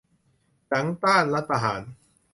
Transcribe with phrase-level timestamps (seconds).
[0.67, 1.81] หลังต้านรัฐประหาร